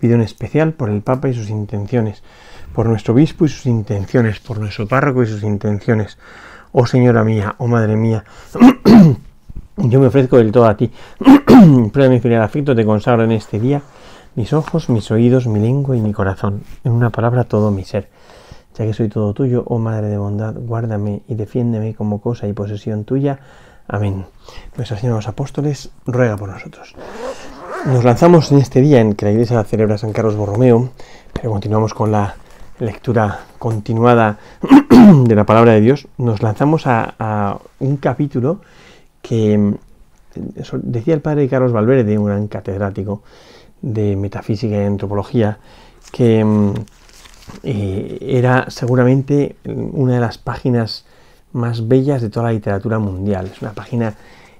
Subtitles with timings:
[0.00, 2.22] Pido en especial por el Papa y sus intenciones,
[2.74, 6.18] por nuestro obispo y sus intenciones, por nuestro párroco y sus intenciones.
[6.72, 8.24] Oh Señora mía, oh Madre mía,
[9.76, 10.90] yo me ofrezco del todo a ti.
[11.92, 13.82] Prueba mi filial afecto, te consagro en este día
[14.34, 16.62] mis ojos, mis oídos, mi lengua y mi corazón.
[16.84, 18.08] En una palabra, todo mi ser.
[18.76, 22.52] Ya que soy todo tuyo, oh Madre de bondad, guárdame y defiéndeme como cosa y
[22.52, 23.40] posesión tuya.
[23.88, 24.24] Amén.
[24.76, 26.94] Nuestra Señora los Apóstoles ruega por nosotros.
[27.86, 30.90] Nos lanzamos en este día en que la Iglesia celebra San Carlos Borromeo,
[31.32, 32.36] pero continuamos con la
[32.78, 34.38] lectura continuada
[35.24, 38.60] de la palabra de Dios, nos lanzamos a, un capítulo
[39.22, 39.74] que mm,
[40.82, 43.22] decía el padre Carlos Valverde, un gran catedrático
[43.80, 45.58] de metafísica y antropología,
[46.12, 46.74] que mm,
[47.62, 51.06] eh, era seguramente una de las páginas
[51.52, 53.50] más bellas de toda la literatura mundial.
[53.52, 54.14] Es una página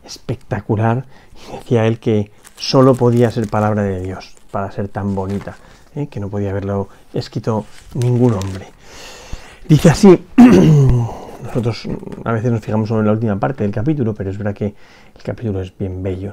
[0.04, 1.04] espectacular
[1.36, 2.30] y decía él que
[2.60, 5.56] solo podía ser palabra de Dios para ser tan bonita.
[5.94, 6.08] ¿eh?
[6.08, 8.66] que no podía haberlo escrito ningún hombre.
[9.68, 10.26] Dice así,
[11.42, 11.88] nosotros
[12.24, 14.66] a veces nos fijamos solo en la última parte del capítulo, pero es verdad que
[14.66, 16.32] el capítulo es bien bello.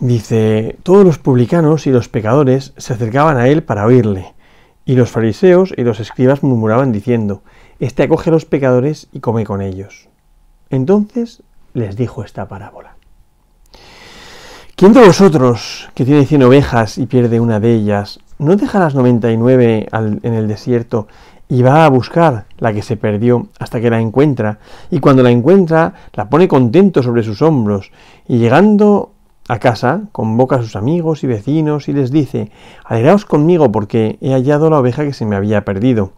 [0.00, 4.34] Dice, todos los publicanos y los pecadores se acercaban a él para oírle,
[4.84, 7.42] y los fariseos y los escribas murmuraban diciendo,
[7.78, 10.08] Este acoge a los pecadores y come con ellos.
[10.68, 12.93] Entonces les dijo esta parábola.
[14.84, 19.88] ¿Quién vosotros, que tiene cien ovejas y pierde una de ellas, no deja las 99
[19.90, 21.08] en el desierto
[21.48, 24.58] y va a buscar la que se perdió hasta que la encuentra,
[24.90, 27.92] y cuando la encuentra la pone contento sobre sus hombros,
[28.28, 29.12] y llegando
[29.48, 32.50] a casa convoca a sus amigos y vecinos y les dice,
[32.84, 36.12] alegraos conmigo porque he hallado la oveja que se me había perdido.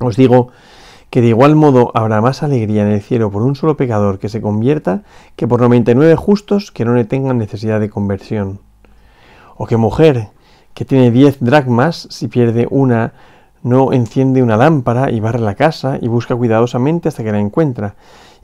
[0.00, 0.48] Os digo
[1.16, 4.28] que de igual modo habrá más alegría en el cielo por un solo pecador que
[4.28, 5.00] se convierta
[5.34, 8.60] que por 99 justos que no le tengan necesidad de conversión.
[9.56, 10.28] O que mujer
[10.74, 13.14] que tiene 10 dracmas, si pierde una,
[13.62, 17.94] no enciende una lámpara y barre la casa y busca cuidadosamente hasta que la encuentra.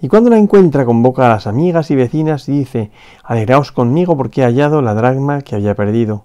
[0.00, 2.90] Y cuando la encuentra convoca a las amigas y vecinas y dice,
[3.22, 6.24] alegraos conmigo porque he hallado la dracma que había perdido.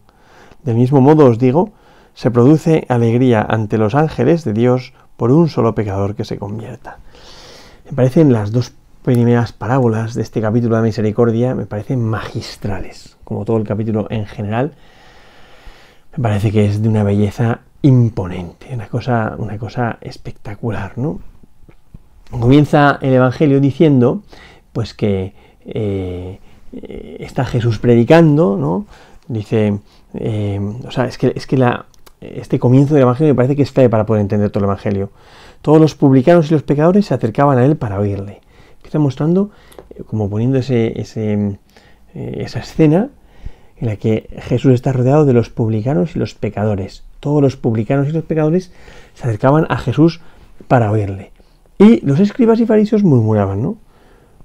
[0.64, 1.72] Del mismo modo os digo,
[2.14, 7.00] se produce alegría ante los ángeles de Dios por un solo pecador que se convierta.
[7.86, 8.74] Me parecen las dos
[9.04, 14.26] primeras parábolas de este capítulo de misericordia, me parecen magistrales, como todo el capítulo en
[14.26, 14.74] general,
[16.16, 21.20] me parece que es de una belleza imponente, una cosa, una cosa espectacular, ¿no?
[22.30, 24.24] Comienza el Evangelio diciendo,
[24.74, 25.34] pues que
[25.66, 26.40] eh,
[27.20, 28.86] está Jesús predicando, ¿no?
[29.28, 29.80] Dice,
[30.16, 31.86] eh, o sea, es que, es que la,
[32.22, 35.12] este comienzo del Evangelio me parece que es fe para poder entender todo el Evangelio.
[35.62, 38.42] Todos los publicanos y los pecadores se acercaban a él para oírle.
[38.84, 39.52] Está mostrando,
[39.92, 43.10] eh, como poniendo ese, esa escena
[43.80, 47.04] en la que Jesús está rodeado de los publicanos y los pecadores.
[47.20, 48.72] Todos los publicanos y los pecadores
[49.14, 50.22] se acercaban a Jesús
[50.68, 51.32] para oírle.
[51.78, 53.78] Y los escribas y fariseos murmuraban, ¿no?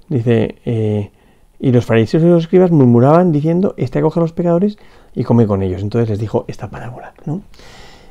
[0.09, 1.11] Dice, eh,
[1.63, 4.77] y los fariseos y los escribas murmuraban diciendo, este acoge a los pecadores
[5.15, 5.81] y come con ellos.
[5.81, 7.41] Entonces les dijo esta parábola, ¿no?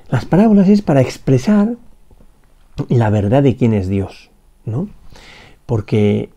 [0.08, 1.74] Las parábolas es para expresar
[2.88, 4.30] la verdad de quién es Dios,
[4.64, 4.88] ¿no?
[5.66, 6.30] Porque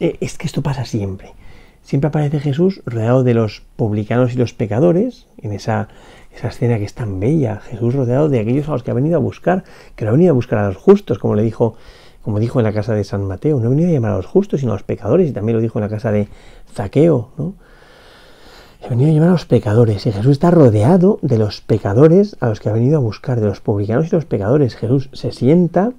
[0.00, 1.32] eh, es que esto pasa siempre
[1.84, 5.88] siempre aparece Jesús rodeado de los publicanos y los pecadores, en esa,
[6.42, 9.20] escena que es tan bella, Jesús rodeado de aquellos a los que ha venido a
[9.20, 11.76] buscar, que no ha venido a buscar a los justos, como le dijo,
[12.24, 14.26] como dijo en la casa de San Mateo, no ha venido a llamar a los
[14.26, 16.28] justos, sino a los pecadores, y también lo dijo en la casa de
[16.72, 17.54] Zaqueo, ¿no?
[18.84, 22.48] Ha venido a llamar a los pecadores, y Jesús está rodeado de los pecadores a
[22.48, 24.74] los que ha venido a buscar, de los publicanos y los pecadores.
[24.74, 25.92] Jesús se sienta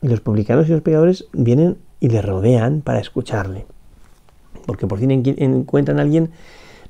[0.00, 3.66] y los publicanos y los pecadores vienen y le rodean para escucharle
[4.70, 6.30] porque por fin encuentran a alguien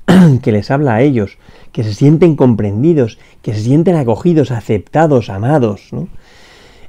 [0.43, 1.37] que les habla a ellos,
[1.71, 5.89] que se sienten comprendidos, que se sienten acogidos, aceptados, amados.
[5.91, 6.07] ¿no?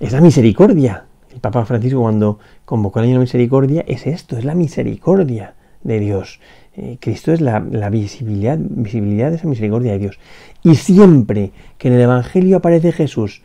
[0.00, 1.06] Es la misericordia.
[1.32, 5.54] El Papa Francisco cuando convocó el año de la misericordia es esto, es la misericordia
[5.82, 6.40] de Dios.
[6.74, 10.18] Eh, Cristo es la, visibilidad, visibilidad de esa misericordia de Dios.
[10.62, 13.42] Y siempre que en el Evangelio aparece Jesús,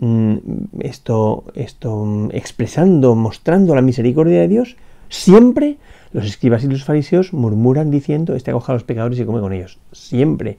[0.00, 0.36] mm,
[0.80, 4.76] esto, esto mm, expresando, mostrando la misericordia de Dios,
[5.10, 5.76] Siempre
[6.12, 9.52] los escribas y los fariseos murmuran diciendo, este acoja a los pecadores y come con
[9.52, 9.78] ellos.
[9.92, 10.56] Siempre.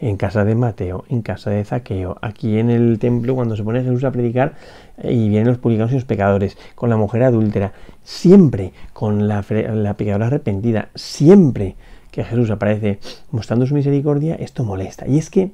[0.00, 3.82] En casa de Mateo, en casa de Zaqueo, aquí en el templo cuando se pone
[3.82, 4.54] Jesús a predicar
[4.98, 7.72] eh, y vienen los publicanos y los pecadores, con la mujer adúltera,
[8.04, 11.74] siempre con la, la pecadora arrepentida, siempre
[12.10, 13.00] que Jesús aparece
[13.30, 15.06] mostrando su misericordia, esto molesta.
[15.06, 15.52] Y es que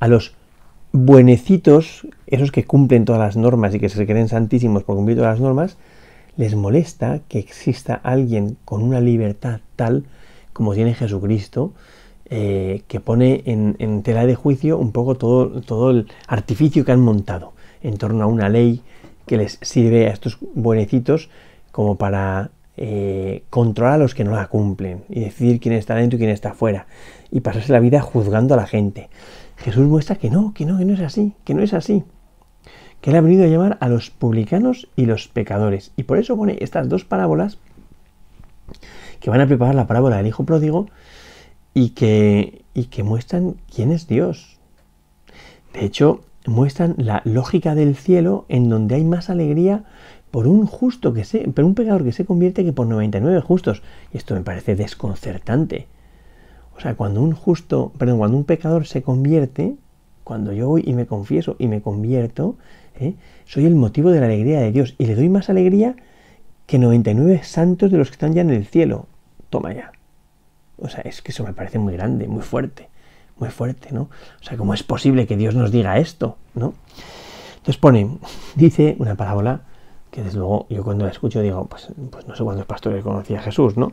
[0.00, 0.34] a los
[0.92, 5.32] buenecitos, esos que cumplen todas las normas y que se creen santísimos por cumplir todas
[5.32, 5.76] las normas,
[6.36, 10.04] les molesta que exista alguien con una libertad tal
[10.52, 11.72] como tiene Jesucristo,
[12.30, 17.00] eh, que pone en, tela de juicio un poco todo, todo el artificio que han
[17.00, 18.82] montado en torno a una ley
[19.26, 21.28] que les sirve a estos buenecitos
[21.70, 26.16] como para eh, controlar a los que no la cumplen y decidir quién está dentro
[26.16, 26.86] y quién está fuera
[27.30, 29.08] y pasarse la vida juzgando a la gente.
[29.56, 32.04] Jesús muestra que no, que no, que no es así, que no es así
[33.04, 35.92] que él ha venido a llamar a los publicanos y los pecadores.
[35.94, 37.58] Y por eso pone estas dos parábolas
[39.20, 40.88] que van a preparar la parábola del Hijo Pródigo
[41.74, 44.58] y que, y que muestran quién es Dios.
[45.72, 49.84] De hecho, muestran la lógica del cielo en donde hay más alegría
[50.30, 53.82] por un justo que se, por un pecador que se convierte que por 99 justos.
[54.12, 55.88] Y esto me parece desconcertante.
[56.76, 59.76] O sea, cuando un justo, perdón, cuando un pecador se convierte,
[60.24, 62.56] cuando yo voy y me confieso y me convierto,
[62.98, 63.14] ¿eh?
[63.44, 65.96] soy el motivo de la alegría de Dios y le doy más alegría
[66.66, 69.06] que 99 santos de los que están ya en el cielo.
[69.50, 69.92] Toma ya.
[70.78, 72.88] O sea, es que eso me parece muy grande, muy fuerte,
[73.38, 74.02] muy fuerte, ¿no?
[74.02, 76.74] O sea, ¿cómo es posible que Dios nos diga esto, ¿no?
[77.56, 78.18] Entonces pone,
[78.54, 79.62] dice una parábola
[80.10, 83.40] que desde luego yo cuando la escucho digo, pues, pues no sé cuántos pastores conocía
[83.40, 83.92] a Jesús, ¿no?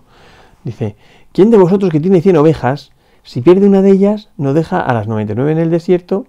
[0.63, 0.95] Dice,
[1.31, 2.91] ¿quién de vosotros que tiene 100 ovejas,
[3.23, 6.27] si pierde una de ellas, no deja a las 99 en el desierto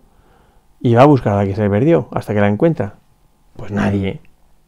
[0.80, 2.94] y va a buscar a la que se le perdió hasta que la encuentra.
[3.56, 4.20] Pues nadie,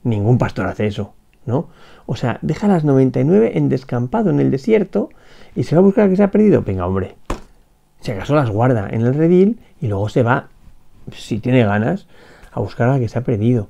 [0.02, 1.14] ningún pastor hace eso,
[1.46, 1.68] ¿no?
[2.06, 5.08] O sea, deja las 99 en descampado en el desierto
[5.54, 6.62] y se va a buscar que se ha perdido.
[6.62, 7.14] Venga, hombre,
[8.00, 10.48] si acaso las guarda en el redil y luego se va,
[11.12, 12.06] si tiene ganas,
[12.52, 13.68] a buscar a la que se ha perdido.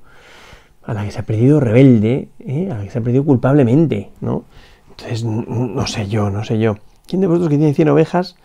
[0.83, 2.69] A la que se ha perdido rebelde, ¿eh?
[2.71, 4.45] a la que se ha perdido culpablemente, ¿no?
[4.91, 6.77] Entonces, no sé yo, no sé yo.
[7.07, 8.37] ¿Quién de vosotros que tiene 100 ovejas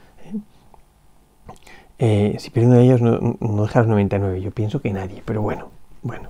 [2.00, 4.42] eh, si pierde uno de ellos, no, no deja los 99.
[4.42, 5.68] Yo pienso que nadie, pero bueno,
[6.02, 6.30] bueno.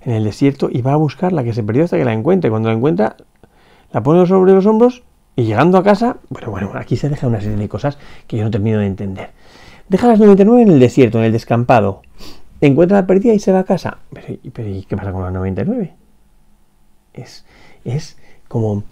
[0.00, 2.50] En el desierto y va a buscar la que se perdió hasta que la encuentre.
[2.50, 3.16] Cuando la encuentra,
[3.92, 5.02] la pone sobre los hombros
[5.36, 8.44] y llegando a casa, bueno, bueno, aquí se deja una serie de cosas que yo
[8.44, 9.30] no termino de entender.
[9.88, 12.02] Deja las 99 en el desierto, en el descampado.
[12.60, 13.98] Encuentra la perdida y se va a casa.
[14.12, 15.94] Pero, pero ¿y qué pasa con las 99?
[17.12, 17.44] Es,
[17.84, 18.16] es
[18.48, 18.84] como...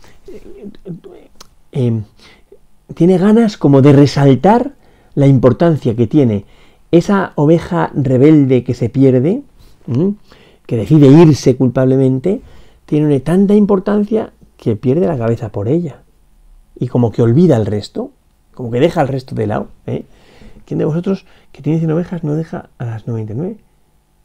[1.72, 2.02] Eh,
[2.94, 4.72] tiene ganas como de resaltar
[5.14, 6.44] la importancia que tiene
[6.90, 9.42] esa oveja rebelde que se pierde,
[10.66, 12.42] que decide irse culpablemente,
[12.84, 16.02] tiene tanta importancia que pierde la cabeza por ella.
[16.74, 18.12] Y como que olvida el resto,
[18.54, 19.69] como que deja el resto de lado.
[19.86, 20.04] ¿eh?
[20.64, 23.56] ¿Quién de vosotros que tiene 100 ovejas no deja a las 99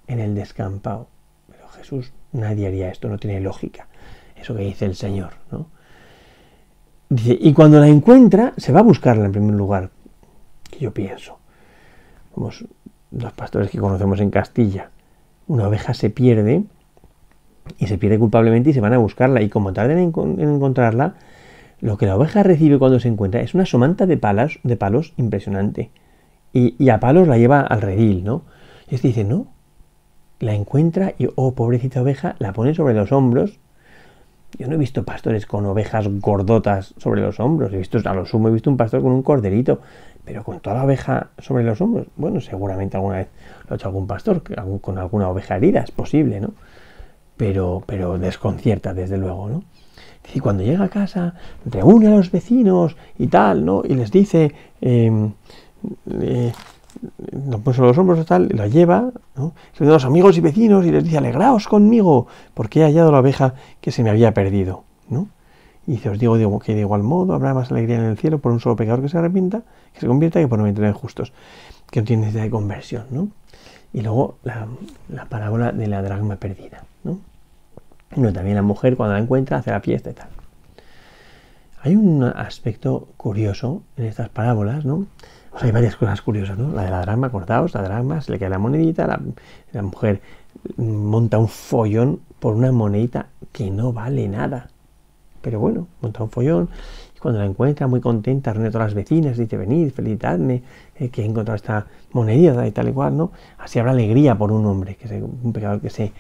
[0.07, 1.07] en el descampado?
[1.49, 3.87] Pero Jesús, nadie haría esto, no tiene lógica.
[4.35, 5.67] Eso que dice el Señor, ¿no?
[7.09, 9.91] Dice, y cuando la encuentra, se va a buscarla en primer lugar,
[10.69, 11.39] que yo pienso.
[12.33, 12.51] Como
[13.11, 14.91] los pastores que conocemos en Castilla.
[15.47, 16.63] Una oveja se pierde
[17.77, 19.41] y se pierde culpablemente y se van a buscarla.
[19.41, 21.15] Y como tarden en, encontrarla,
[21.79, 25.13] lo que la oveja recibe cuando se encuentra es una somanta de, palas, de palos
[25.17, 25.91] impresionante.
[26.53, 28.43] Y, a palos la lleva al redil, ¿no?
[28.89, 29.47] Y este dice, no.
[30.39, 33.59] La encuentra y, oh, pobrecita oveja, la pone sobre los hombros.
[34.57, 37.73] Yo no he visto pastores con ovejas gordotas sobre los hombros.
[37.73, 39.81] He visto, a lo sumo, he visto un pastor con un corderito
[40.27, 43.29] pero con toda la oveja sobre los hombros, bueno, seguramente alguna vez
[43.65, 44.43] lo ha hecho algún pastor,
[44.81, 46.51] con alguna oveja herida, es posible, ¿no?
[47.37, 49.63] Pero, pero desconcierta, desde luego, ¿no?
[50.33, 53.83] Y cuando llega a casa, reúne a los vecinos y tal, ¿no?
[53.85, 55.29] Y les dice, eh,
[56.11, 56.51] eh,
[57.49, 59.53] lo puso los hombros y tal, y la lleva, ¿no?
[59.79, 63.53] a los amigos y vecinos y les dice, alegraos conmigo, porque he hallado la oveja
[63.81, 65.29] que se me había perdido, ¿no?
[65.85, 68.39] Y dice, os digo, digo que de igual modo habrá más alegría en el cielo
[68.39, 69.61] por un solo pecador que se arrepienta,
[69.93, 71.31] que se convierta, que por 99 justos,
[71.89, 73.29] que no tiene necesidad de conversión, ¿no?
[73.93, 74.67] Y luego la,
[75.29, 77.19] parábola de la dragma perdida, ¿no?
[78.33, 80.29] También la mujer cuando la encuentra hace la fiesta y tal.
[81.81, 85.05] Hay un aspecto curioso en estas parábolas, ¿no?
[85.51, 86.71] O sea, hay varias cosas curiosas, ¿no?
[86.71, 89.19] La de la dragma, acordaos, la dragma, se le queda la monedita, la,
[89.71, 90.21] la mujer
[90.77, 94.69] monta un follón por una monedita que no vale nada.
[95.41, 96.69] Pero bueno, monta un follón
[97.17, 100.61] y cuando la encuentra muy contenta, reúne a todas las vecinas, dice, venid, felicitadme,
[100.95, 103.31] eh, que he encontrado esta monedita y tal y cual, ¿no?
[103.57, 106.13] Así habrá alegría por un hombre, que un pecador que se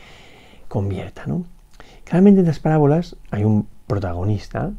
[0.67, 1.45] convierta, ¿no?
[2.03, 4.71] Claramente en las parábolas hay un protagonista.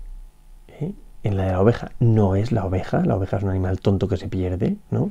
[0.81, 0.93] ¿eh?
[1.23, 4.09] En la de la oveja no es la oveja, la oveja es un animal tonto
[4.09, 5.11] que se pierde, ¿no?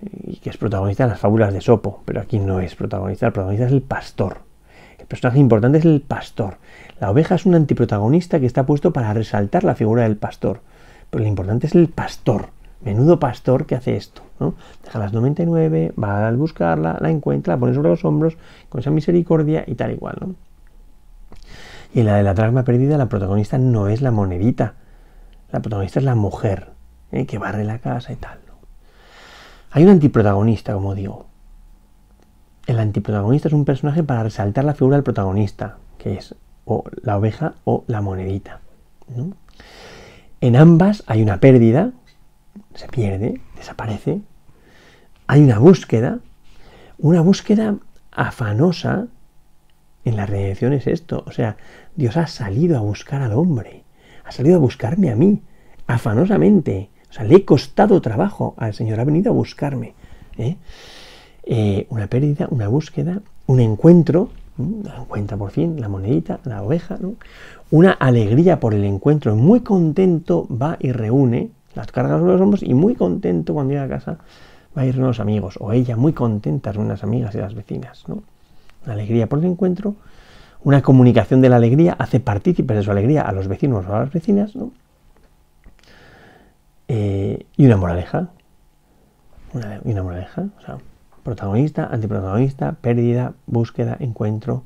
[0.00, 3.32] Y que es protagonista en las fábulas de Sopo, pero aquí no es protagonista, el
[3.32, 4.43] protagonista es el pastor.
[5.04, 6.56] El personaje importante es el pastor.
[6.98, 10.62] La oveja es un antiprotagonista que está puesto para resaltar la figura del pastor,
[11.10, 12.48] pero lo importante es el pastor.
[12.80, 14.54] Menudo pastor que hace esto, ¿no?
[14.82, 18.38] Deja las 99, va a buscarla, la encuentra, la pone sobre los hombros,
[18.70, 20.34] con esa misericordia y tal igual, ¿no?
[21.92, 24.72] Y en la de la dracma perdida, la protagonista no es la monedita.
[25.52, 26.70] La protagonista es la mujer,
[27.12, 27.26] ¿eh?
[27.26, 28.38] que barre la casa y tal.
[29.70, 31.26] Hay un antiprotagonista, como digo.
[32.66, 37.18] El antiprotagonista es un personaje para resaltar la figura del protagonista, que es o la
[37.18, 38.60] oveja o la monedita.
[40.40, 41.92] En ambas hay una pérdida,
[42.74, 44.22] se pierde, desaparece.
[45.26, 46.20] Hay una búsqueda,
[46.98, 47.76] una búsqueda
[48.12, 49.08] afanosa
[50.04, 51.24] en la redención es esto.
[51.26, 51.56] O sea,
[51.96, 53.84] Dios ha salido a buscar al hombre,
[54.24, 55.42] ha salido a buscarme a mí,
[55.86, 56.90] afanosamente.
[57.10, 59.94] O sea, le he costado trabajo al Señor, ha venido a buscarme.
[60.36, 60.56] ¿eh?
[61.46, 66.98] Eh, una pérdida, una búsqueda, un encuentro, encuentra por fin, la monedita, la oveja,
[67.70, 72.62] una alegría por el encuentro, muy contento va y reúne las cargas sobre los hombros
[72.62, 74.18] y muy contento cuando llega a casa
[74.76, 77.54] va a ir con los amigos, o ella muy contenta con unas amigas y las
[77.54, 78.04] vecinas.
[78.06, 78.22] Una
[78.86, 79.96] alegría por el encuentro,
[80.62, 84.00] una comunicación de la alegría, hace partícipes de su alegría a los vecinos o a
[84.00, 84.72] las vecinas, ¿no?
[86.88, 88.28] Eh, y una moraleja,
[89.52, 90.78] una, y una moraleja, o sea,
[91.24, 94.62] protagonista, antiprotagonista, pérdida, búsqueda, encuentro,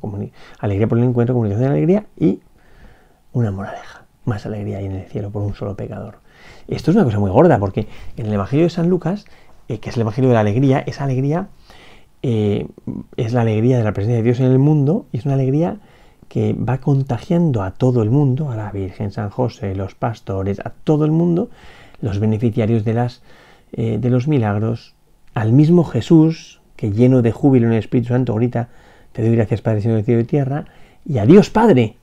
[0.58, 2.40] alegría por el encuentro, comunicación de la alegría y
[3.32, 4.04] una moraleja.
[4.24, 6.18] Más alegría hay en el cielo por un solo pecador.
[6.66, 9.24] Esto es una cosa muy gorda porque en el Evangelio de San Lucas,
[9.68, 11.48] eh, que es el Evangelio de la alegría, esa alegría
[12.22, 12.66] eh,
[13.16, 15.78] es la alegría de la presencia de Dios en el mundo y es una alegría
[16.28, 20.70] que va contagiando a todo el mundo, a la Virgen, San José, los pastores, a
[20.70, 21.48] todo el mundo,
[22.00, 23.22] los beneficiarios de, las,
[23.72, 24.94] eh, de los milagros,
[25.38, 28.70] al mismo Jesús, que lleno de júbilo en el Espíritu Santo grita,
[29.12, 30.64] te doy gracias Padre, Señor del cielo y tierra,
[31.04, 31.96] y a Dios Padre,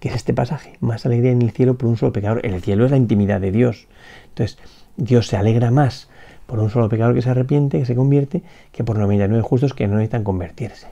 [0.00, 2.44] que es este pasaje, más alegría en el cielo por un solo pecador.
[2.44, 3.86] El cielo es la intimidad de Dios.
[4.30, 4.58] Entonces,
[4.96, 6.08] Dios se alegra más
[6.46, 9.86] por un solo pecador que se arrepiente, que se convierte, que por 99 justos que
[9.86, 10.88] no necesitan convertirse.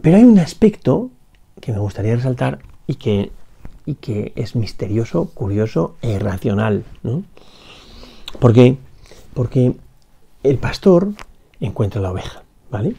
[0.00, 1.10] Pero hay un aspecto
[1.60, 3.30] que me gustaría resaltar y que,
[3.84, 6.84] y que es misterioso, curioso e irracional.
[7.02, 7.24] ¿no?
[8.40, 8.78] ¿Por qué?
[9.34, 9.76] Porque
[10.42, 11.12] el pastor
[11.60, 12.96] encuentra la oveja, ¿vale?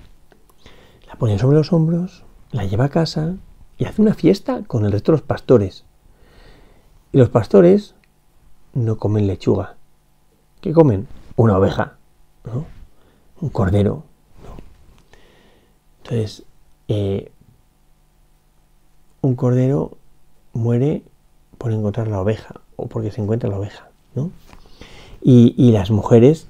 [1.08, 3.36] La pone sobre los hombros, la lleva a casa
[3.78, 5.86] y hace una fiesta con el resto de los pastores.
[7.12, 7.96] Y los pastores
[8.74, 9.76] no comen lechuga.
[10.62, 11.08] ¿Qué comen?
[11.36, 11.98] Una oveja,
[12.46, 12.66] ¿no?
[13.42, 14.04] Un cordero.
[16.04, 16.44] Entonces,
[16.88, 17.32] eh,
[19.22, 19.98] un cordero
[20.54, 21.04] muere
[21.58, 24.32] por encontrar la oveja o porque se encuentra la oveja, ¿no?
[25.26, 26.48] Y, las mujeres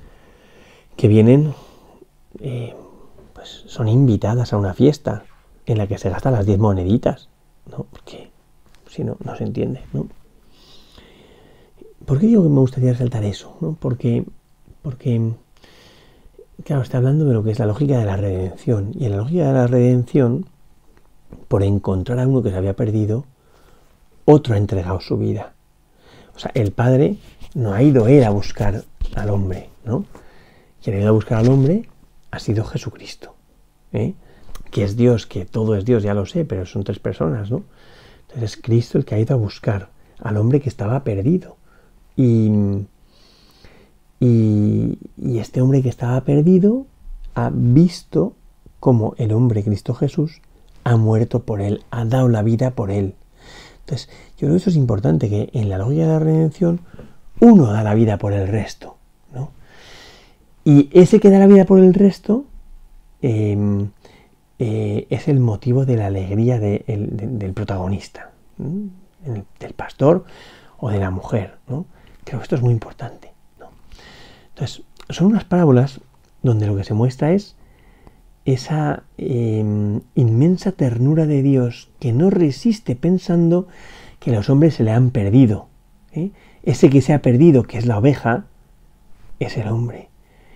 [0.98, 1.53] que vienen
[2.39, 2.74] eh,
[3.34, 5.25] pues son invitadas a una fiesta
[5.65, 7.30] en la que se gastan las 10 moneditas,
[7.70, 7.86] ¿no?
[7.92, 8.32] Porque
[8.89, 10.08] si no, no se entiende, ¿no?
[12.06, 13.56] ¿Por qué digo que me gustaría resaltar eso?
[13.62, 13.77] ¿no?
[13.80, 14.25] Porque,
[14.82, 15.32] porque,
[16.65, 18.92] claro, está hablando de lo que es la lógica de la redención.
[18.94, 20.46] Y en la lógica de la redención,
[21.48, 23.25] por encontrar a uno que se había perdido,
[24.25, 25.53] otro ha entregado su vida.
[26.36, 27.18] O sea, el Padre
[27.56, 28.84] no ha ido él a buscar
[29.16, 30.06] al hombre, ¿no?
[30.82, 31.88] Quien ha ido a buscar al hombre
[32.32, 33.36] ha sido Jesucristo.
[33.94, 34.14] ¿eh?
[34.72, 37.64] Que es Dios, que todo es Dios, ya lo sé, pero son tres personas, ¿no?
[38.22, 41.58] Entonces es Cristo el que ha ido a buscar al hombre que estaba perdido.
[42.16, 42.50] Y,
[44.20, 44.98] y,
[45.38, 46.86] este hombre que estaba perdido
[47.36, 48.36] ha visto
[48.80, 50.42] como el hombre Cristo Jesús
[50.84, 53.16] ha muerto por él, ha dado la vida por él.
[53.82, 56.82] Entonces, yo creo que eso es importante, que en la lógica de la redención
[57.44, 58.98] uno da la vida por el resto.
[59.34, 59.52] ¿no?
[60.64, 62.46] Y ese que da la vida por el resto
[63.22, 63.90] em,
[64.60, 70.26] eh, es el motivo de la alegría del protagonista, del pastor
[70.78, 71.58] o de la mujer.
[71.66, 71.86] Creo
[72.24, 73.34] que esto es muy importante.
[74.50, 76.00] Entonces, son unas parábolas
[76.44, 77.56] donde lo que se muestra es
[78.46, 83.68] esa em, inmensa ternura de Dios que no resiste pensando
[84.20, 85.68] que los hombres se le han perdido.
[86.14, 86.32] ¿eh?
[86.63, 88.46] Ese que se ha perdido, que es la oveja,
[89.39, 90.10] es el hombre.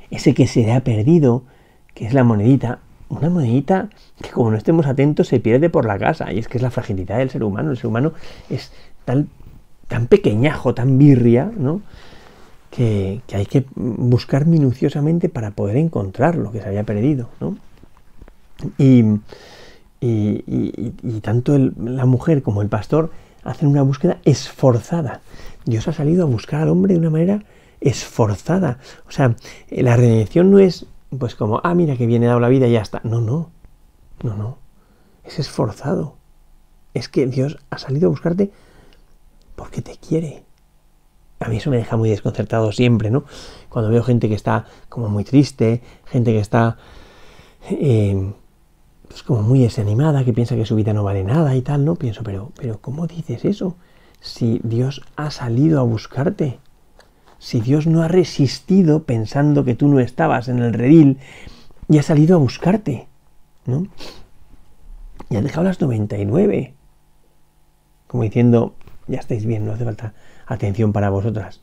[0.09, 1.43] Ese que se le ha perdido,
[1.93, 3.89] que es la monedita, una monedita
[4.21, 6.31] que como no estemos atentos se pierde por la casa.
[6.31, 7.71] Y es que es la fragilidad del ser humano.
[7.71, 8.13] El ser humano
[8.49, 8.71] es
[9.05, 9.27] tal
[9.87, 11.81] tan pequeñajo, tan birria, ¿no?
[12.69, 17.57] Que, hay que buscar minuciosamente para poder encontrar lo que se había perdido, ¿no?
[18.77, 19.03] Y,
[20.01, 23.11] y, tanto la mujer como el pastor
[23.43, 25.21] hacen una búsqueda esforzada.
[25.67, 27.43] Dios ha salido a buscar al hombre de una manera
[27.81, 28.79] esforzada.
[29.07, 29.35] O sea,
[29.69, 30.85] la redención no es
[31.17, 33.01] pues como, ah, mira que viene dado la vida y ya está.
[33.03, 33.51] No, no,
[34.23, 34.57] no, no.
[35.23, 36.15] Es esforzado.
[36.93, 38.51] Es que Dios ha salido a buscarte
[39.55, 40.43] porque te quiere.
[41.39, 43.25] A mí eso me deja muy desconcertado siempre, ¿no?
[43.69, 46.77] Cuando veo gente que está como muy triste, gente que está
[47.69, 48.33] eh,
[49.07, 51.95] pues como muy desanimada, que piensa que su vida no vale nada y tal, ¿no?
[51.95, 53.75] Pienso, pero, pero ¿cómo dices eso?
[54.27, 56.59] Si Dios ha salido a buscarte,
[57.39, 61.17] si Dios no ha resistido pensando que tú no estabas en el redil
[61.87, 63.07] y ha salido a buscarte,
[63.65, 63.87] ¿no?
[65.29, 66.73] Y ha dejado las 99,
[68.07, 68.75] como diciendo,
[69.07, 70.13] ya estáis bien, no hace falta
[70.45, 71.61] atención para vosotras.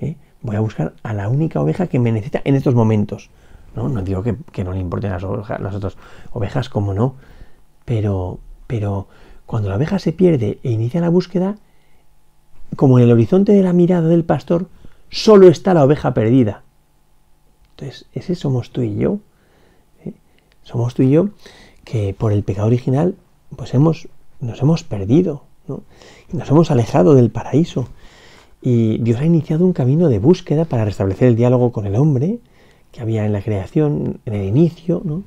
[0.00, 0.16] ¿eh?
[0.40, 3.28] Voy a buscar a la única oveja que me necesita en estos momentos.
[3.74, 5.96] No, no digo que, no le importen las, las otras
[6.32, 7.16] ovejas, como no.
[7.84, 9.06] Pero, pero
[9.44, 11.56] cuando la oveja se pierde e inicia la búsqueda,
[12.74, 14.66] como en el horizonte de la mirada del pastor,
[15.10, 16.62] solo está la oveja perdida.
[17.70, 19.18] Entonces, ese somos tú y yo.
[20.04, 20.14] ¿eh?
[20.62, 21.28] Somos tú y yo
[21.84, 23.14] que por el pecado original,
[23.54, 24.08] pues hemos,
[24.40, 25.82] nos hemos perdido, ¿no?
[26.32, 27.88] Y nos hemos alejado del paraíso.
[28.60, 32.40] Y Dios ha iniciado un camino de búsqueda para restablecer el diálogo con el hombre,
[32.90, 35.22] que había en la creación, en el inicio, ¿no?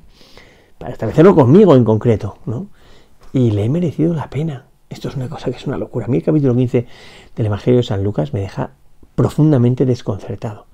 [0.76, 2.66] para establecerlo conmigo en concreto, ¿no?
[3.32, 4.66] y le he merecido la pena.
[4.90, 6.06] Esto es una cosa que es una locura.
[6.06, 6.86] A mí el capítulo 15
[7.36, 8.72] del Evangelio de San Lucas me deja
[9.14, 10.66] profundamente desconcertado.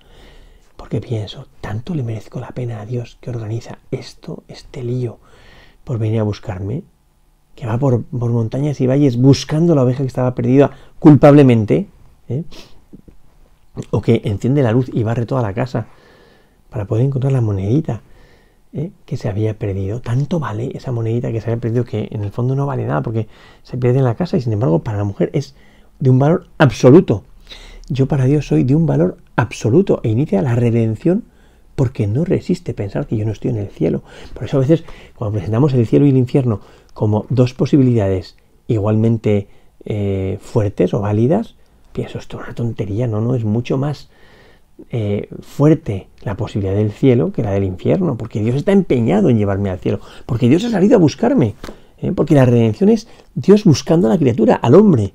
[0.77, 5.19] Porque pienso, tanto le merezco la pena a Dios que organiza esto, este lío,
[5.85, 6.83] por venir a buscarme,
[7.55, 11.87] que va por, montañas y valles buscando la oveja que estaba perdida culpablemente,
[12.31, 12.45] ¿eh?
[13.91, 15.89] o que enciende la luz y barre toda la casa
[16.71, 18.01] para poder encontrar la monedita
[18.73, 18.91] ¿eh?
[19.05, 20.01] que se había perdido.
[20.01, 23.03] Tanto vale esa monedita que se había perdido que en el fondo no vale nada
[23.03, 23.29] porque
[23.63, 25.55] se pierde en la casa y sin embargo para la mujer es
[25.99, 27.25] de un valor absoluto.
[27.89, 31.25] Yo para Dios soy de un valor absoluto e inicia la redención
[31.77, 34.03] porque no resiste pensar que yo no estoy en el cielo.
[34.35, 36.61] Por eso a veces cuando presentamos el cielo y el infierno
[36.95, 39.49] como dos posibilidades igualmente
[39.85, 41.55] eh, fuertes o válidas,
[41.93, 44.11] pienso esto es una tontería, no, no, es mucho más
[44.91, 49.39] eh, fuerte la posibilidad del cielo que la del infierno, porque Dios está empeñado en
[49.39, 51.55] llevarme al cielo, porque Dios ha salido a buscarme,
[51.99, 52.13] ¿eh?
[52.13, 55.15] porque la redención es Dios buscando a la criatura, al hombre,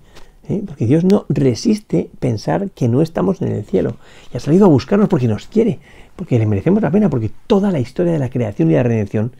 [0.49, 0.63] ¿eh?
[0.65, 3.97] porque Dios no resiste pensar que no estamos en el cielo,
[4.33, 5.79] y ha salido a buscarnos porque nos quiere,
[6.15, 9.31] porque le merecemos la pena, porque toda la historia de la creación y la redención,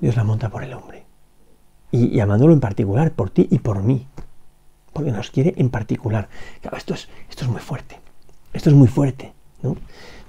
[0.00, 1.04] Dios la monta por el hombre,
[1.92, 4.06] y, amándolo en particular, por ti y por mí,
[4.92, 6.28] porque nos quiere en particular.
[6.76, 8.01] Esto es, esto es muy fuerte.
[8.52, 9.76] Esto es muy fuerte, ¿no?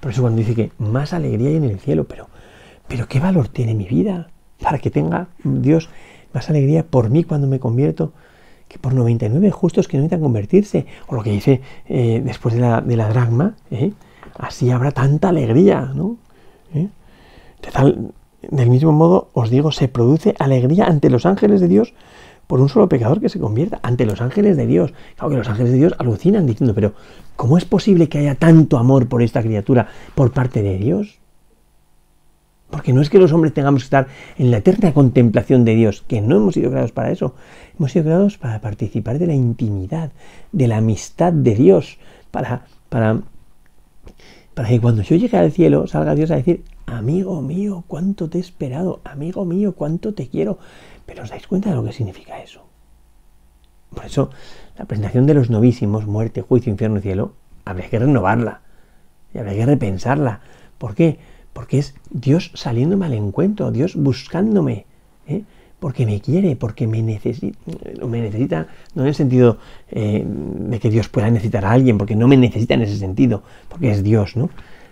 [0.00, 2.28] Por eso cuando dice que más alegría hay en el cielo, pero,
[2.88, 4.28] pero ¿qué valor tiene mi vida
[4.60, 5.88] para que tenga Dios
[6.32, 8.12] más alegría por mí cuando me convierto
[8.68, 10.86] que por 99 justos que no necesitan convertirse?
[11.06, 13.92] O lo que dice eh, después de la, dragma, ¿eh?
[14.38, 16.16] así habrá tanta alegría, ¿no?
[16.74, 16.88] ¿Eh?
[18.50, 21.94] del mismo modo, os digo, se produce alegría ante los ángeles de Dios
[22.46, 24.92] por un solo pecador que se convierta ante los ángeles de Dios.
[25.16, 26.92] Claro que los ángeles de Dios alucinan diciendo, pero
[27.36, 31.18] ¿cómo es posible que haya tanto amor por esta criatura por parte de Dios?
[32.70, 36.02] Porque no es que los hombres tengamos que estar en la eterna contemplación de Dios,
[36.08, 37.34] que no hemos sido creados para eso.
[37.78, 40.10] Hemos sido creados para participar de la intimidad,
[40.50, 41.98] de la amistad de Dios,
[42.30, 43.20] para, para,
[44.54, 48.38] para que cuando yo llegue al cielo salga Dios a decir, amigo mío, cuánto te
[48.38, 50.58] he esperado, amigo mío, cuánto te quiero.
[51.06, 52.62] Pero ¿os dais cuenta de lo que significa eso?
[53.94, 54.30] Por eso,
[54.78, 57.32] la presentación de los novísimos, muerte, juicio, infierno y cielo,
[57.64, 58.60] habría que renovarla.
[59.32, 60.40] Y habría que repensarla.
[60.78, 61.18] ¿Por qué?
[61.52, 64.86] Porque es Dios saliéndome al encuentro, Dios buscándome.
[65.26, 65.42] ¿eh?
[65.78, 67.58] Porque me quiere, porque me necesita,
[68.06, 69.58] me necesita, no en el sentido
[69.90, 73.42] eh, de que Dios pueda necesitar a alguien, porque no me necesita en ese sentido,
[73.68, 74.50] porque es Dios, ¿no?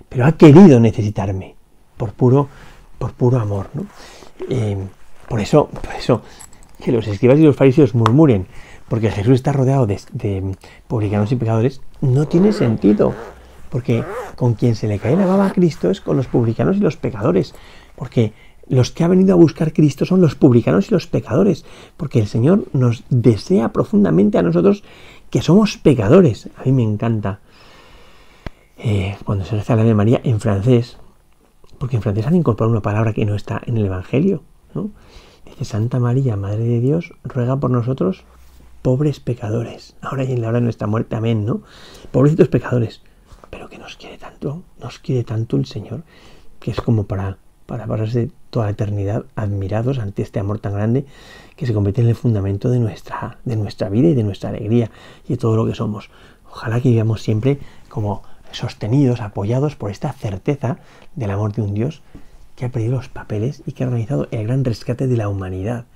[0.09, 1.57] Pero ha querido necesitarme
[2.03, 2.49] por puro,
[2.99, 3.87] por puro amor, ¿no?
[4.51, 4.77] Eh,
[5.29, 6.23] por eso, por eso,
[6.83, 8.49] que los escribas y los fariseos murmuren,
[8.89, 10.57] porque Jesús está rodeado de,
[10.89, 13.15] publicanos y pecadores, no tiene sentido.
[13.71, 16.81] Porque con quien se le cae la baba a Cristo es con los publicanos y
[16.81, 17.55] los pecadores.
[17.95, 18.33] Porque
[18.67, 21.65] los que ha venido a buscar Cristo son los publicanos y los pecadores.
[21.97, 24.83] Porque el Señor nos desea profundamente a nosotros
[25.31, 26.51] que somos pecadores.
[26.59, 27.39] A mí me encanta
[28.77, 30.99] eh, cuando se reza la de María en francés.
[31.83, 34.45] Porque en francés han incorporado una palabra que no está en el Evangelio.
[34.73, 34.93] ¿no?
[35.45, 38.23] Dice Santa María, Madre de Dios, ruega por nosotros,
[38.83, 41.63] pobres pecadores, ahora y en la hora de nuestra muerte, amén, ¿no?
[42.13, 43.03] Pobrecitos pecadores,
[43.51, 46.05] pero que nos quiere tanto, nos quiere tanto el Señor,
[46.61, 51.05] que es como para, para pasarse toda la eternidad admirados ante este amor tan grande
[51.57, 54.93] que se convierte en el fundamento de nuestra, de nuestra vida y de nuestra alegría
[55.27, 56.11] y de todo lo que somos.
[56.49, 60.79] Ojalá que vivamos siempre como sostenidos, apoyados por esta certeza
[61.15, 62.03] del amor de un Dios
[62.57, 65.87] que ha perdido los papeles y que ha organizado el gran rescate de la humanidad,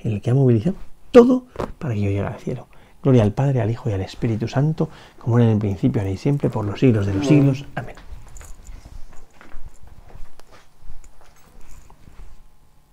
[0.00, 0.76] en el que ha movilizado
[1.10, 1.44] todo
[1.78, 2.68] para que yo llegue al cielo.
[3.02, 6.10] Gloria al Padre, al Hijo y al Espíritu Santo, como era en el principio, ahora
[6.10, 7.64] y siempre, por los siglos de los siglos.
[7.74, 7.94] Amén.